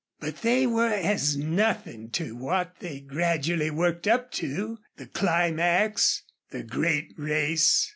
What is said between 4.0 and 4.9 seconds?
up to